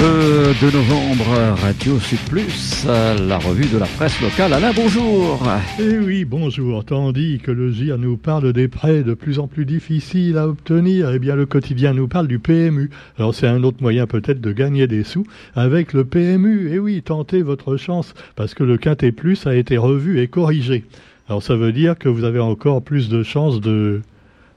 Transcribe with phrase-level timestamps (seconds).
[0.00, 4.52] Le 2 novembre, Radio Sud Plus, la revue de la presse locale.
[4.52, 5.42] Alain, bonjour.
[5.80, 6.84] Eh oui, bonjour.
[6.84, 11.10] Tandis que le GIR nous parle des prêts de plus en plus difficiles à obtenir,
[11.10, 12.90] eh bien le quotidien nous parle du PMU.
[13.18, 16.70] Alors c'est un autre moyen peut-être de gagner des sous avec le PMU.
[16.72, 20.84] Eh oui, tentez votre chance parce que le Quintet Plus a été revu et corrigé.
[21.28, 24.02] Alors ça veut dire que vous avez encore plus de chances de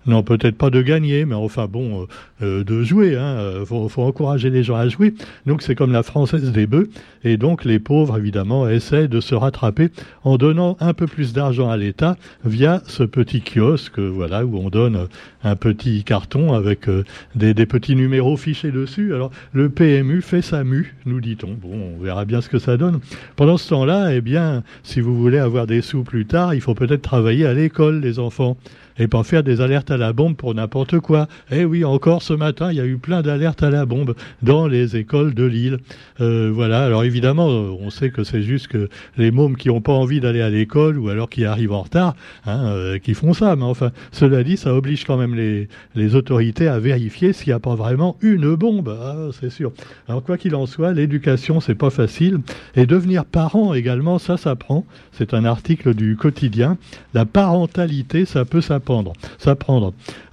[0.07, 2.05] non, peut-être pas de gagner, mais enfin bon, euh,
[2.41, 3.15] euh, de jouer.
[3.15, 3.37] Hein.
[3.37, 5.13] euh, faut, encourager les gens à jouer.
[5.45, 6.89] Donc c'est comme la française des bœufs.
[7.23, 9.89] Et donc les pauvres, évidemment, essaient de se rattraper
[10.23, 14.69] en donnant un peu plus d'argent à l'État via ce petit kiosque, voilà, où on
[14.69, 15.07] donne
[15.43, 16.87] un petit carton avec
[17.35, 19.13] des, des, petits numéros fichés dessus.
[19.13, 21.53] Alors le PMU fait sa mue, nous dit-on.
[21.53, 22.99] Bon, on verra bien ce que ça donne.
[23.35, 26.73] Pendant ce temps-là, eh bien, si vous voulez avoir des sous plus tard, il faut
[26.73, 28.57] peut-être travailler à l'école, les enfants
[28.97, 31.27] et pas faire des alertes à la bombe pour n'importe quoi.
[31.51, 34.67] Eh oui, encore ce matin, il y a eu plein d'alertes à la bombe dans
[34.67, 35.79] les écoles de Lille.
[36.19, 39.93] Euh, voilà, alors évidemment, on sait que c'est juste que les mômes qui n'ont pas
[39.93, 42.15] envie d'aller à l'école ou alors qui arrivent en retard,
[42.45, 43.55] hein, euh, qui font ça.
[43.55, 45.67] Mais enfin, cela dit, ça oblige quand même les,
[46.15, 48.97] autorités à vérifier s'il n'y a pas vraiment une bombe.
[49.01, 49.71] Ah, c'est sûr.
[50.09, 52.39] Alors quoi qu'il en soit, l'éducation, c'est pas facile.
[52.75, 54.85] Et devenir parent également, ça s'apprend.
[55.13, 56.77] C'est un article du quotidien.
[57.13, 58.80] La parentalité, ça peut s'apprendre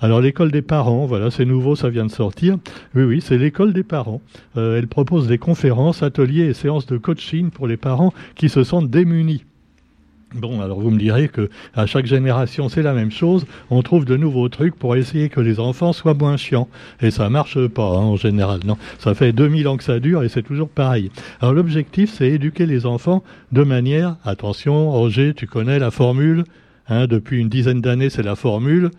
[0.01, 2.57] Alors l'école des parents, voilà, c'est nouveau, ça vient de sortir.
[2.95, 4.21] Oui, oui, c'est l'école des parents.
[4.57, 8.65] Euh, elle propose des conférences, ateliers et séances de coaching pour les parents qui se
[8.65, 9.45] sentent démunis.
[10.35, 13.47] Bon, alors vous me direz que à chaque génération c'est la même chose.
[13.71, 16.69] On trouve de nouveaux trucs pour essayer que les enfants soient moins chiants.
[17.01, 18.61] Et ça marche pas hein, en général.
[18.67, 21.11] Non, ça fait 2000 ans que ça dure et c'est toujours pareil.
[21.41, 26.45] Alors l'objectif c'est éduquer les enfants de manière, attention, Roger, tu connais la formule
[26.89, 28.91] Hein, depuis une dizaine d'années, c'est la formule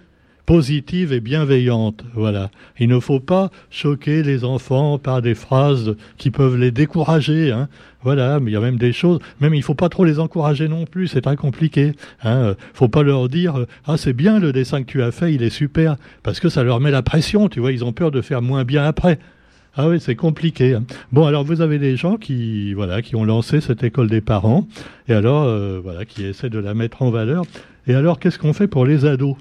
[0.50, 2.04] positive et bienveillante.
[2.16, 2.50] Voilà.
[2.80, 7.52] Il ne faut pas choquer les enfants par des phrases qui peuvent les décourager.
[7.52, 7.70] Hein.
[8.02, 9.20] Voilà, mais il y a même des choses.
[9.42, 11.08] Même il faut pas trop les encourager non plus.
[11.08, 11.92] C'est très compliqué.
[12.24, 12.56] Hein.
[12.74, 15.52] Faut pas leur dire ah c'est bien le dessin que tu as fait, il est
[15.52, 17.48] super, parce que ça leur met la pression.
[17.48, 19.20] Tu vois, ils ont peur de faire moins bien après.
[19.76, 20.74] Ah oui, c'est compliqué.
[20.74, 20.84] Hein.
[21.12, 24.68] Bon, alors vous avez des gens qui, voilà, qui ont lancé cette école des parents,
[25.08, 27.44] et alors, euh, voilà, qui essaient de la mettre en valeur.
[27.88, 29.36] Et alors, qu'est-ce qu'on fait pour les ados?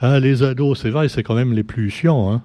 [0.00, 2.32] Ah, les ados, c'est vrai, c'est quand même les plus chiants.
[2.32, 2.42] Hein.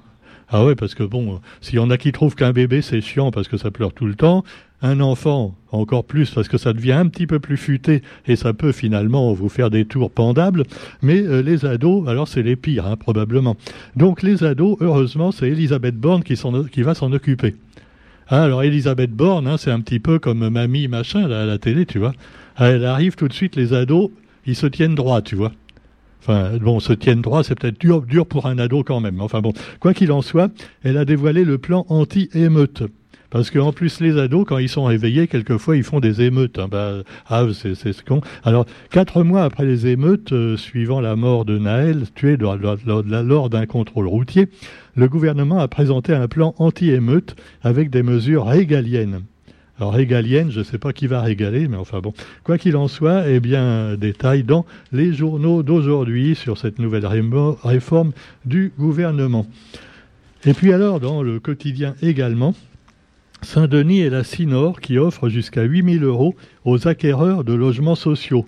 [0.49, 3.31] Ah ouais, parce que bon, s'il y en a qui trouvent qu'un bébé c'est chiant
[3.31, 4.45] parce que ça pleure tout le temps,
[4.81, 8.53] un enfant encore plus parce que ça devient un petit peu plus futé et ça
[8.53, 10.63] peut finalement vous faire des tours pendables,
[11.01, 13.57] mais euh, les ados, alors c'est les pires hein, probablement.
[13.97, 16.35] Donc les ados, heureusement, c'est Elisabeth Borne qui,
[16.81, 17.55] va s'en occuper.
[18.29, 21.85] Ah, alors Elisabeth Borne, hein, c'est un petit peu comme mamie machin à la télé,
[21.85, 22.13] tu vois.
[22.57, 24.11] Elle arrive tout de suite, les ados,
[24.45, 25.51] ils se tiennent droit, tu vois.
[26.27, 29.21] Enfin, bon, se tiennent droit, c'est peut-être dur, dur pour un ado quand même.
[29.21, 30.51] Enfin bon, quoi qu'il en soit,
[30.83, 32.83] elle a dévoilé le plan anti-émeute.
[33.29, 36.59] Parce qu'en plus, les ados, quand ils sont réveillés, quelquefois, ils font des émeutes.
[37.29, 38.21] Ah, c'est ce con.
[38.43, 43.65] Alors, quatre mois après les émeutes, euh, suivant la mort de Naël, tué lors d'un
[43.65, 44.47] contrôle routier,
[44.95, 49.21] le gouvernement a présenté un plan anti-émeute avec des mesures régaliennes.
[49.79, 52.13] Alors régalienne, je ne sais pas qui va régaler, mais enfin bon.
[52.43, 58.11] Quoi qu'il en soit, eh bien, détail dans les journaux d'aujourd'hui sur cette nouvelle réforme
[58.45, 59.45] du gouvernement.
[60.45, 62.55] Et puis alors, dans le quotidien également,
[63.43, 68.47] Saint-Denis et la Sinor qui offrent jusqu'à 8000 euros aux acquéreurs de logements sociaux.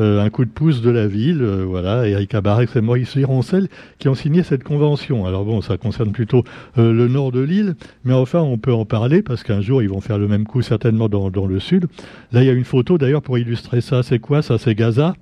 [0.00, 3.68] Euh, un coup de pouce de la ville, euh, voilà, Eric Abarex et Maurice Gironcel
[4.00, 5.24] qui ont signé cette convention.
[5.24, 6.42] Alors bon, ça concerne plutôt
[6.78, 9.88] euh, le nord de l'île, mais enfin on peut en parler parce qu'un jour ils
[9.88, 11.86] vont faire le même coup certainement dans, dans le sud.
[12.32, 14.58] Là il y a une photo d'ailleurs pour illustrer ça, c'est quoi ça?
[14.58, 15.14] C'est Gaza?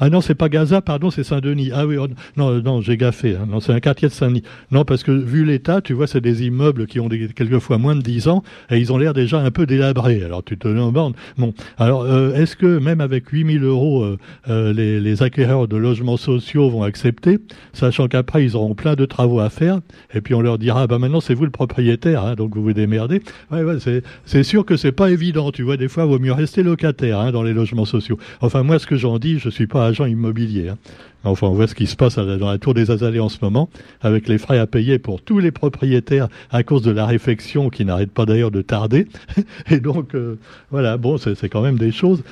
[0.00, 1.70] Ah non, c'est pas Gaza, pardon, c'est Saint-Denis.
[1.72, 3.36] Ah oui, oh, non, non, j'ai gaffé.
[3.36, 3.46] Hein.
[3.48, 4.42] Non, c'est un quartier de Saint-Denis.
[4.70, 7.96] Non, parce que vu l'état, tu vois, c'est des immeubles qui ont des, quelquefois moins
[7.96, 10.22] de 10 ans et ils ont l'air déjà un peu délabrés.
[10.22, 11.14] Alors tu te demandes.
[11.36, 15.76] Bon, alors euh, est-ce que même avec 8000 euros, euh, euh, les, les, acquéreurs de
[15.76, 17.38] logements sociaux vont accepter,
[17.72, 19.80] sachant qu'après ils auront plein de travaux à faire
[20.14, 22.72] et puis on leur dira, bah maintenant c'est vous le propriétaire, hein, donc vous vous
[22.72, 23.20] démerdez.
[23.50, 23.76] Ouais, ouais,
[24.24, 25.50] c'est sûr que c'est pas évident.
[25.50, 28.18] Tu vois, des fois, il vaut mieux rester locataire hein, dans les logements sociaux.
[28.40, 30.68] Enfin, moi, ce que j'en dis, je suis pas agent immobilier.
[30.68, 30.78] Hein.
[31.24, 33.68] Enfin, on voit ce qui se passe dans la tour des Azalées en ce moment,
[34.00, 37.84] avec les frais à payer pour tous les propriétaires à cause de la réfection qui
[37.84, 39.08] n'arrête pas d'ailleurs de tarder.
[39.70, 40.38] Et donc, euh,
[40.70, 42.22] voilà, bon, c'est quand même des choses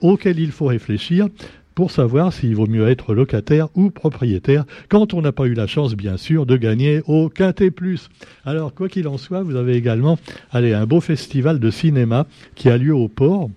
[0.00, 1.28] auxquelles il faut réfléchir
[1.74, 5.66] pour savoir s'il vaut mieux être locataire ou propriétaire quand on n'a pas eu la
[5.66, 8.08] chance, bien sûr, de gagner au Quintet Plus.
[8.44, 10.18] Alors, quoi qu'il en soit, vous avez également
[10.50, 13.50] allez, un beau festival de cinéma qui a lieu au port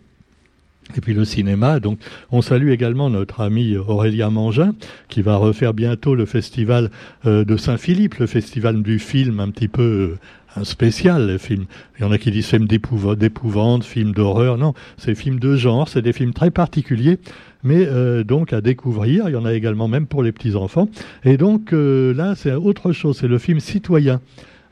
[0.96, 1.80] et puis le cinéma.
[1.80, 2.00] Donc,
[2.32, 4.74] on salue également notre ami Aurélien Mangin,
[5.10, 6.92] qui va refaire bientôt le festival
[7.26, 11.66] euh, de Saint-Philippe, le festival du film un petit peu euh, un spécial, les films.
[11.98, 14.58] Il y en a qui disent film d'épouvante, film d'horreur.
[14.58, 17.20] Non, c'est films de genre, c'est des films très particuliers,
[17.64, 19.28] mais euh, donc à découvrir.
[19.28, 20.88] Il y en a également même pour les petits-enfants.
[21.26, 24.22] Et donc là, c'est autre chose, c'est le film citoyen.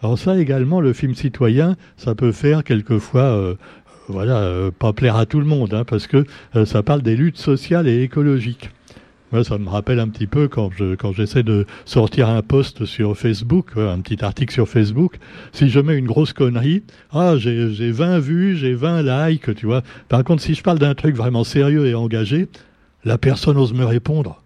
[0.02, 3.56] Alors ça également, le film citoyen, ça peut faire quelquefois
[4.08, 7.16] voilà, euh, pas plaire à tout le monde, hein, parce que euh, ça parle des
[7.16, 8.70] luttes sociales et écologiques.
[9.32, 12.86] Moi, ça me rappelle un petit peu quand je quand j'essaie de sortir un post
[12.86, 15.18] sur Facebook, un petit article sur Facebook.
[15.54, 19.82] Si je mets une grosse connerie, ah j'ai 20 vues, j'ai 20 likes, tu vois.
[20.08, 22.48] Par contre, si je parle d'un truc vraiment sérieux et engagé,
[23.06, 24.40] la personne ose me répondre.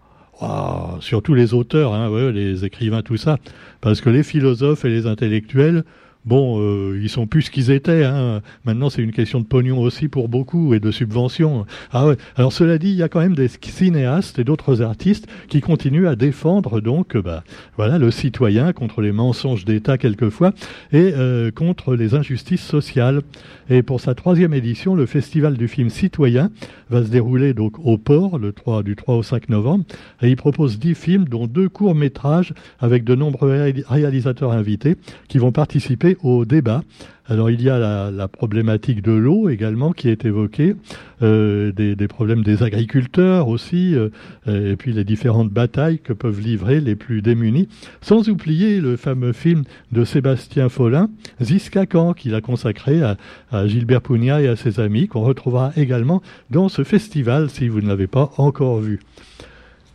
[1.00, 3.36] surtout les auteurs, hein, les écrivains, tout ça,
[3.82, 5.84] parce que les philosophes et les intellectuels,
[6.24, 8.04] bon, euh, ils sont plus ce qu'ils étaient.
[8.04, 8.42] Hein.
[8.64, 11.66] Maintenant, c'est une question de pognon aussi pour beaucoup et de subventions.
[11.92, 12.12] Ah.
[12.36, 16.06] Alors cela dit, il y a quand même des cinéastes et d'autres artistes qui continuent
[16.06, 17.44] à défendre donc, bah,
[17.76, 20.52] voilà, le citoyen contre les mensonges d'État quelquefois
[20.92, 23.22] et euh, contre les injustices sociales.
[23.70, 26.50] Et pour sa troisième édition, le Festival du film citoyen
[26.90, 29.84] va se dérouler donc au port le 3, du 3 au 5 novembre.
[30.22, 34.96] Et il propose dix films, dont deux courts métrages avec de nombreux réalisateurs invités
[35.28, 36.82] qui vont participer au débat.
[37.30, 40.76] Alors il y a la, problématique de l'eau également qui est évoquée,
[41.22, 44.08] euh, des, problèmes des agriculteurs aussi, euh,
[44.46, 47.68] et puis les différentes batailles que peuvent livrer les plus démunis,
[48.00, 51.10] sans oublier le fameux film de Sébastien Follin,
[51.42, 53.18] Ziskakan, qu'il a consacré à,
[53.50, 57.82] à Gilbert Pugna et à ses amis, qu'on retrouvera également dans ce festival si vous
[57.82, 59.00] ne l'avez pas encore vu.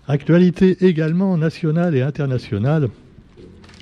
[0.08, 2.90] Actualité également nationale et internationale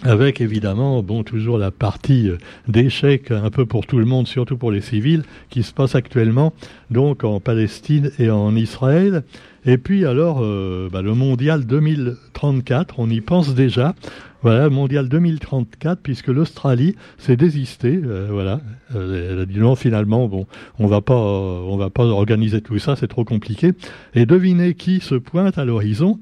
[0.04, 2.38] avec évidemment, bon, toujours la partie euh,
[2.68, 6.54] d'échec un peu pour tout le monde, surtout pour les civils, qui se passe actuellement
[6.90, 9.24] donc en Palestine et en Israël.
[9.66, 13.94] Et puis alors, euh, bah, le mondial 2034, on y pense déjà.
[14.42, 18.02] Voilà, mondial 2034, puisque l'Australie s'est désistée.
[18.04, 18.60] Euh, voilà,
[18.96, 20.48] elle a dit non, finalement, bon,
[20.80, 23.74] on va pas, on va pas organiser tout ça, c'est trop compliqué.
[24.16, 26.20] Et devinez qui se pointe à l'horizon?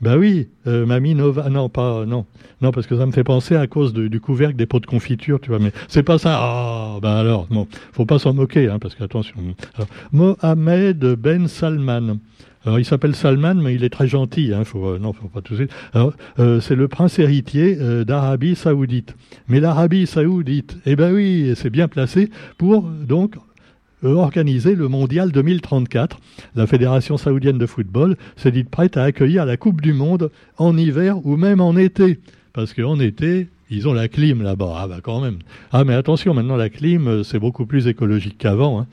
[0.00, 2.26] Ben oui, euh, Mamie Nova, non pas, non,
[2.60, 5.40] non parce que ça me fait penser à cause du couvercle des pots de confiture,
[5.40, 6.38] tu vois, mais c'est pas ça.
[6.38, 9.36] Ah, ben alors, bon, faut pas s'en moquer, hein, parce qu'attention.
[10.12, 12.18] Mohamed Ben Salman.
[12.66, 14.52] Alors, il s'appelle Salman, mais il est très gentil.
[14.52, 15.54] Hein, faut, euh, non, faut pas tout
[15.94, 19.14] Alors, euh, c'est le prince héritier d'Arabie Saoudite.
[19.48, 22.28] Mais l'Arabie Saoudite, eh ben oui, c'est bien placé
[22.58, 23.36] pour donc
[24.10, 26.18] organiser le Mondial 2034.
[26.54, 30.76] La Fédération saoudienne de football s'est dite prête à accueillir la Coupe du Monde en
[30.76, 32.18] hiver ou même en été.
[32.52, 34.74] Parce qu'en été, ils ont la clim là-bas.
[34.76, 35.38] Ah bah quand même.
[35.72, 38.80] Ah mais attention, maintenant la clim, c'est beaucoup plus écologique qu'avant.
[38.80, 38.86] Hein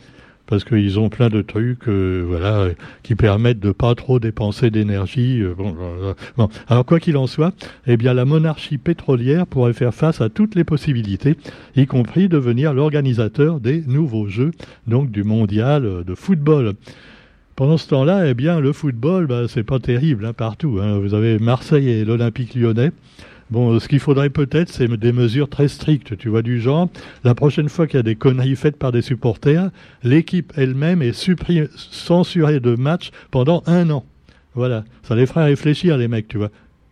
[0.47, 2.67] parce qu'ils ont plein de trucs, euh, voilà,
[3.01, 5.41] qui permettent de pas trop dépenser d'énergie.
[5.41, 7.53] Euh, euh, bon, alors quoi qu'il en soit,
[7.87, 11.37] eh bien la monarchie pétrolière pourrait faire face à toutes les possibilités,
[11.75, 14.51] y compris devenir l'organisateur des nouveaux Jeux,
[14.87, 16.73] donc du mondial de football.
[17.55, 20.79] Pendant ce temps-là, eh bien, le football, bah, c'est pas terrible hein, partout.
[20.81, 20.97] Hein.
[20.97, 22.91] Vous avez Marseille et l'Olympique lyonnais
[23.53, 26.89] Bon, ce qu'il faudrait peut-être, c'est des mesures très strictes, tu vois, du genre,
[27.23, 29.69] la prochaine fois qu'il y a des conneries faites par des supporters,
[30.01, 34.05] l'équipe elle-même est censurée de match pendant un an.
[34.55, 36.49] Voilà, ça les ferait réfléchir, les mecs, tu vois.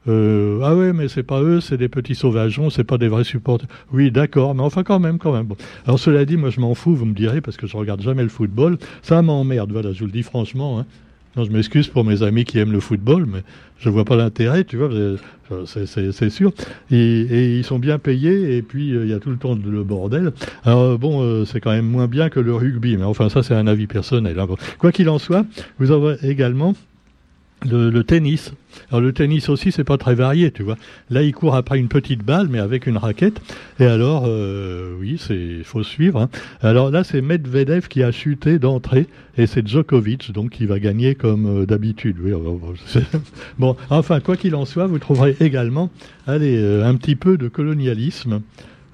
[0.08, 3.24] Euh, ah ouais, mais c'est pas eux, c'est des petits sauvageons, c'est pas des vrais
[3.24, 3.68] supporters.
[3.92, 5.48] Oui, d'accord, mais enfin quand même, quand même.
[5.48, 5.58] Bon.
[5.88, 8.22] Alors cela dit, moi je m'en fous, vous me direz, parce que je regarde jamais
[8.22, 8.78] le football.
[9.02, 10.80] Ça m'emmerde, voilà, je vous le dis franchement.
[10.80, 10.86] Hein.
[11.38, 13.44] Non, je m'excuse pour mes amis qui aiment le football, mais
[13.80, 14.90] je vois pas l'intérêt, tu vois,
[15.66, 16.52] c'est sûr.
[16.92, 19.84] Et, ils sont bien payés, et puis euh, il y a tout le temps le
[19.84, 20.34] bordel.
[20.66, 23.56] Alors bon, euh, c'est quand même moins bien que le rugby, mais enfin ça c'est
[23.56, 24.38] un avis personnel.
[24.40, 24.48] Hein.
[24.78, 25.46] Quoi qu'il en soit,
[25.80, 26.76] vous avez également
[27.66, 28.54] le, tennis.
[28.90, 30.78] Alors le tennis aussi, c'est pas très varié, tu vois.
[31.10, 33.42] Là, il court après une petite balle, mais avec une raquette.
[33.80, 36.22] Et alors, euh, oui, c'est faut suivre.
[36.22, 36.30] Hein.
[36.62, 41.16] Alors là, c'est Medvedev qui a chuté d'entrée, et c'est Djokovic, donc qui va gagner
[41.16, 42.18] comme euh, d'habitude.
[42.22, 42.32] Oui,
[43.60, 45.90] bon, enfin, quoi qu'il en soit, vous trouverez également,
[46.28, 48.42] allez, euh, un petit peu de colonialisme.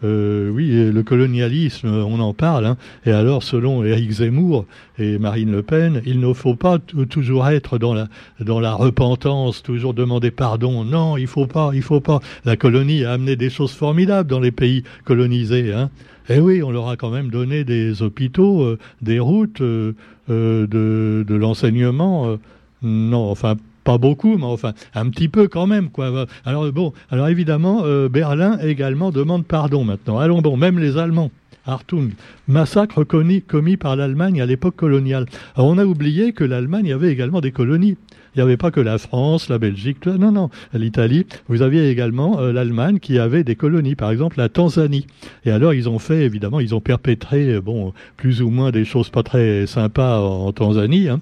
[0.03, 2.65] Euh, oui, le colonialisme, on en parle.
[2.65, 2.77] Hein.
[3.05, 4.65] Et alors, selon Éric Zemmour
[4.99, 6.77] et Marine Le Pen, il ne faut pas
[7.09, 8.07] toujours être dans la,
[8.39, 10.83] dans la repentance, toujours demander pardon.
[10.83, 12.19] Non, il faut pas, il faut pas.
[12.45, 15.73] La colonie a amené des choses formidables dans les pays colonisés.
[15.73, 15.89] Hein.
[16.29, 19.93] Et oui, on leur a quand même donné des hôpitaux, euh, des routes, euh,
[20.29, 22.37] de, de l'enseignement.
[22.83, 23.55] non, enfin,
[23.87, 25.89] pas beaucoup, mais enfin un petit peu quand même.
[25.89, 26.25] Quoi.
[26.43, 30.19] Alors bon, alors évidemment, euh, Berlin également demande pardon maintenant.
[30.19, 31.31] Allons bon, même les Allemands.
[31.65, 32.11] Hartung,
[32.49, 35.25] massacre commis, par l'Allemagne à l'époque coloniale.
[35.55, 37.95] Alors on a oublié que l'Allemagne avait également des colonies.
[38.35, 41.25] Il n'y avait pas que la France, la Belgique, non, non, l'Italie.
[41.47, 45.07] Vous aviez également euh, l'Allemagne qui avait des colonies, par exemple la Tanzanie.
[45.45, 48.83] Et alors ils ont fait, évidemment, ils ont perpétré, euh, bon, plus ou moins des
[48.83, 51.07] choses pas très sympas en, Tanzanie.
[51.07, 51.21] Hein.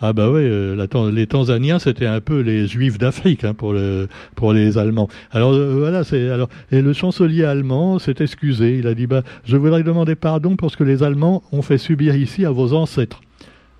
[0.00, 4.08] Ah bah oui, euh, les Tanzaniens c'était un peu les Juifs d'Afrique hein, pour le
[4.36, 5.08] pour les Allemands.
[5.32, 8.78] Alors voilà, c'est alors et le chancelier allemand s'est excusé.
[8.78, 11.78] Il a dit bah je voudrais demander pardon pour ce que les Allemands ont fait
[11.78, 13.20] subir ici à vos ancêtres.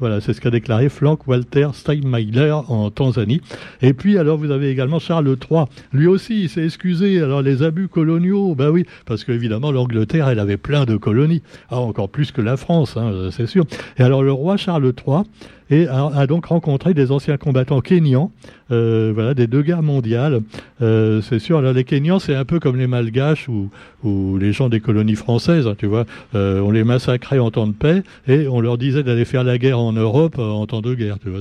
[0.00, 3.40] Voilà, c'est ce qu'a déclaré Frank Walter Steinmeier en Tanzanie.
[3.82, 5.64] Et puis, alors, vous avez également Charles III.
[5.92, 7.20] Lui aussi, il s'est excusé.
[7.20, 11.42] Alors, les abus coloniaux, ben oui, parce qu'évidemment, l'Angleterre, elle avait plein de colonies.
[11.68, 13.64] Ah, encore plus que la France, hein, c'est sûr.
[13.98, 15.24] Et alors, le roi Charles III,
[15.70, 18.32] et a, donc rencontré des anciens combattants kenyans,
[18.70, 20.40] euh, voilà, des deux guerres mondiales.
[20.82, 23.70] Euh, c'est sûr, alors les Kenyans, c'est un peu comme les Malgaches ou,
[24.04, 26.04] ou les gens des colonies françaises, hein, tu vois.
[26.34, 29.58] Euh, on les massacrait en temps de paix et on leur disait d'aller faire la
[29.58, 31.40] guerre en Europe en temps de guerre, tu vois.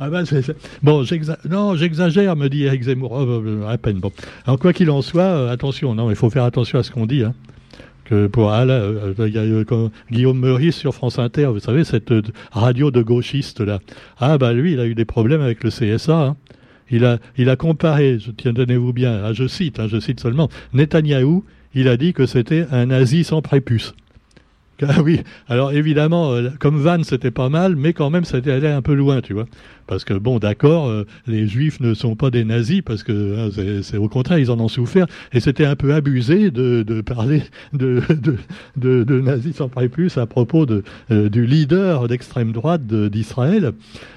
[0.00, 0.24] Ah ben,
[0.82, 1.04] bon,
[1.48, 3.12] non, j'exagère, me dit Eric Zemmour.
[3.12, 3.98] Oh, à peine.
[3.98, 4.12] Bon.
[4.46, 7.24] Alors quoi qu'il en soit, attention, non, il faut faire attention à ce qu'on dit.
[7.24, 7.34] Hein
[8.32, 12.22] pour ah, euh, euh, Guillaume Meurice sur France Inter, vous savez cette euh,
[12.52, 13.80] radio de gauchiste là.
[14.18, 16.16] Ah bah lui, il a eu des problèmes avec le CSA.
[16.16, 16.36] Hein.
[16.90, 20.20] Il a il a comparé, je tiens tenez-vous bien, ah, je cite, hein, je cite
[20.20, 21.44] seulement, Netanyahou,
[21.74, 23.94] il a dit que c'était un nazi sans prépuce.
[24.82, 28.68] Ah oui, alors évidemment, euh, comme Van, c'était pas mal, mais quand même, ça allé
[28.68, 29.46] un peu loin, tu vois.
[29.86, 33.98] Parce que, bon, d'accord, euh, les juifs ne sont pas des nazis, parce que hein,
[33.98, 37.42] au contraire, ils en ont souffert, et c'était un peu abusé de, parler
[37.72, 43.72] de, nazis sans prépuce à propos de, euh, du leader d'extrême droite d'Israël.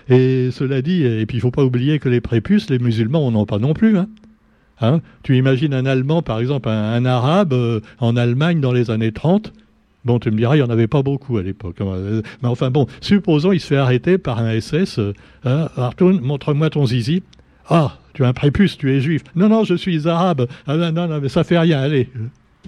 [0.10, 3.32] Et cela dit, et puis il faut pas oublier que les prépuces, les musulmans, on
[3.32, 4.10] n'en pas non plus, hein.
[4.82, 7.54] Hein tu imagines un Allemand, par exemple, un Arabe
[8.00, 9.51] en Allemagne dans les années 30,
[10.06, 11.77] Bon, tu me diras, il n'y en avait pas beaucoup à l'époque.
[11.79, 15.00] Mais enfin bon, supposons il se fait arrêter par un SS.
[15.00, 15.13] Euh,
[15.44, 15.70] hein,
[16.22, 17.24] montre-moi ton zizi.
[17.68, 19.24] Ah, tu es un prépuce, tu es juif.
[19.36, 20.48] Non, non, je suis arabe.
[20.65, 22.10] Ah, non, non, mais ça fait rien, allez.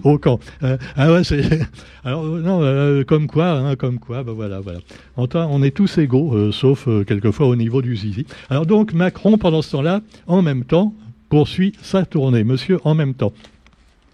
[0.04, 0.40] Au camp.
[0.62, 1.08] Euh, ah.
[2.04, 4.78] Alors, non, euh, comme quoi, hein, comme quoi, ben voilà, voilà.
[5.16, 8.26] on est tous égaux, sauf quelquefois au niveau du zizi.
[8.50, 10.94] Alors donc, Macron, pendant ce temps-là, en même temps,
[11.30, 12.44] poursuit sa tournée.
[12.44, 13.32] Monsieur, en même temps.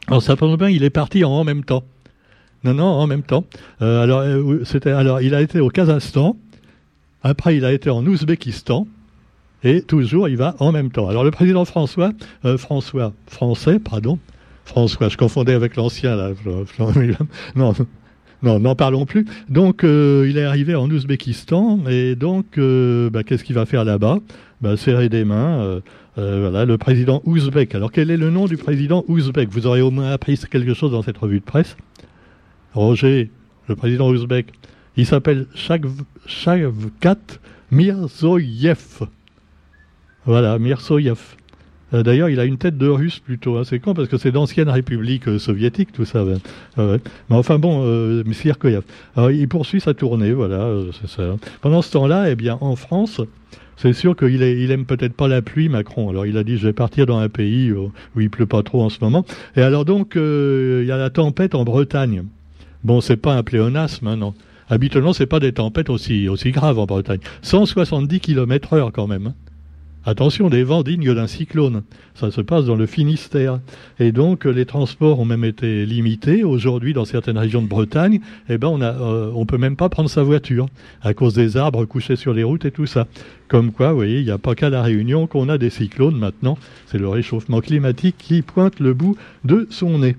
[0.07, 1.85] Alors, ça bien, il est parti en même temps.
[2.65, 3.45] Non, non, en même temps.
[3.83, 6.37] Euh, alors, euh, c'était, alors, il a été au Kazakhstan.
[7.23, 8.87] Après, il a été en Ouzbékistan.
[9.65, 11.09] Et toujours, il va en même temps.
[11.09, 12.13] Alors, le président François,
[12.45, 14.19] euh, François, français, pardon,
[14.65, 16.31] François, je confondais avec l'ancien, là.
[17.57, 17.75] Non,
[18.43, 19.27] non, n'en parlons plus.
[19.49, 21.81] Donc, il est arrivé en Ouzbékistan.
[21.89, 24.19] Et donc, bah, qu'est-ce qu'il va faire là-bas?
[24.61, 25.81] Bah, Serrer des mains.
[26.17, 27.75] voilà, le président ouzbek.
[27.75, 30.93] Alors, quel est le nom du président ouzbek Vous aurez au moins appris quelque chose
[30.93, 31.77] dans cette revue de presse.
[32.75, 33.31] Roger,
[33.69, 34.53] le président ouzbek,
[34.97, 37.17] il s'appelle Shavkat
[37.71, 39.07] Mirzoyev.
[40.27, 41.37] Voilà, Mirzoyev.
[41.95, 43.57] Euh, d'ailleurs, il a une tête de russe plutôt.
[43.57, 43.65] Hein.
[43.65, 46.25] C'est con parce que c'est d'anciennes républiques euh, soviétiques, tout ça.
[46.77, 46.97] Mais
[47.31, 48.23] enfin bon, euh,
[49.17, 51.37] Alors, il poursuit sa tournée, voilà, euh, ça.
[51.61, 53.21] Pendant ce temps-là, eh bien, en France,
[53.77, 56.11] c'est sûr qu'il il aime peut-être pas la pluie, Macron.
[56.11, 58.83] Alors il a dit je vais partir dans un pays où il pleut pas trop
[58.83, 59.25] en ce moment.
[59.55, 62.25] Et alors donc il y a la tempête en Bretagne.
[62.85, 64.35] Bon, c'est pas un pléonasme, hein, non.
[64.71, 67.21] Habituellement, c'est pas des tempêtes aussi, aussi graves en Bretagne.
[67.43, 69.29] 170 km heure quand même.
[69.29, 69.35] Hein.
[70.05, 71.83] Attention, des vents dignes d'un cyclone.
[72.15, 73.61] Ça se passe dans le Finistère.
[73.99, 76.45] Et donc, les transports ont même été limités.
[76.45, 80.09] Aujourd'hui, dans certaines régions de Bretagne, eh ben, on euh, on peut même pas prendre
[80.09, 80.69] sa voiture
[81.03, 83.07] à cause des arbres couchés sur les routes et tout ça.
[83.49, 86.17] Comme quoi, vous voyez, il n'y a pas qu'à la Réunion qu'on a des cyclones
[86.17, 86.57] maintenant.
[86.87, 90.17] C'est le réchauffement climatique qui pointe le bout de son nez.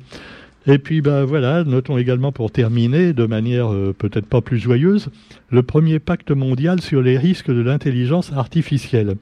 [0.67, 5.09] Et puis ben voilà, notons également pour terminer, de manière euh, peut-être pas plus joyeuse,
[5.49, 9.15] le premier pacte mondial sur les risques de l'intelligence artificielle.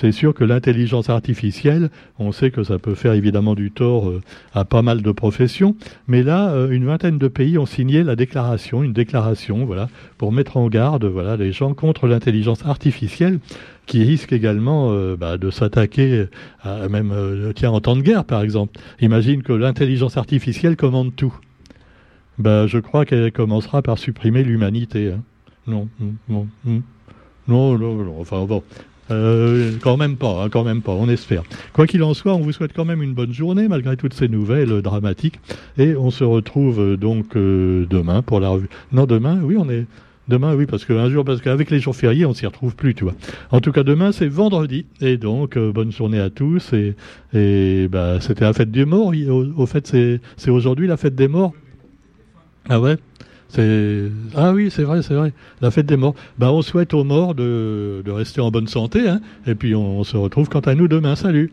[0.00, 1.90] C'est sûr que l'intelligence artificielle,
[2.20, 4.22] on sait que ça peut faire évidemment du tort euh,
[4.54, 5.74] à pas mal de professions,
[6.06, 10.30] mais là, euh, une vingtaine de pays ont signé la déclaration, une déclaration, voilà, pour
[10.30, 13.40] mettre en garde, voilà, les gens contre l'intelligence artificielle,
[13.86, 16.26] qui risque également euh, bah, de s'attaquer
[16.62, 17.12] à même,
[17.56, 18.78] tiens, en temps de guerre, par exemple.
[19.00, 21.34] Imagine que l'intelligence artificielle commande tout.
[22.38, 25.10] Bah, je crois qu'elle commencera par supprimer l'humanité.
[25.10, 25.24] Hein.
[25.66, 26.46] Non, non,
[27.48, 28.62] non, non, non, enfin bon.
[29.10, 31.42] Euh, quand même pas, hein, quand même pas, on espère.
[31.72, 34.28] Quoi qu'il en soit, on vous souhaite quand même une bonne journée malgré toutes ces
[34.28, 35.40] nouvelles dramatiques.
[35.78, 38.68] Et on se retrouve euh, donc euh, demain pour la revue.
[38.92, 39.86] Non, demain, oui, on est.
[40.28, 43.04] Demain, oui, parce qu'un jour, parce qu'avec les jours fériés, on s'y retrouve plus, tu
[43.04, 43.14] vois.
[43.50, 44.84] En tout cas, demain, c'est vendredi.
[45.00, 46.74] Et donc, bonne journée à tous.
[46.74, 46.94] Et,
[47.32, 49.14] et bah, c'était la fête des morts.
[49.30, 49.86] Au, au fait,
[50.36, 51.54] c'est aujourd'hui la fête des morts.
[52.68, 52.98] Ah ouais?
[53.56, 56.14] Ah oui c'est vrai c'est vrai la fête des morts.
[56.38, 60.04] Bah on souhaite aux morts de, de rester en bonne santé hein, et puis on
[60.04, 61.16] se retrouve quant à nous demain.
[61.16, 61.52] Salut.